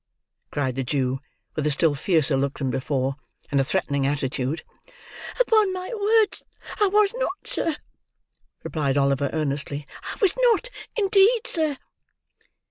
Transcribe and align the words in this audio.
cried 0.49 0.73
the 0.73 0.83
Jew: 0.83 1.19
with 1.55 1.67
a 1.67 1.69
still 1.69 1.93
fiercer 1.93 2.35
look 2.35 2.57
than 2.57 2.71
before: 2.71 3.17
and 3.51 3.61
a 3.61 3.63
threatening 3.63 4.07
attitude. 4.07 4.63
"Upon 5.39 5.71
my 5.71 5.91
word 5.93 6.37
I 6.81 6.87
was 6.87 7.13
not, 7.13 7.45
sir," 7.45 7.75
replied 8.63 8.97
Oliver, 8.97 9.29
earnestly. 9.31 9.85
"I 10.05 10.17
was 10.19 10.33
not, 10.53 10.71
indeed, 10.97 11.45
sir." 11.45 11.77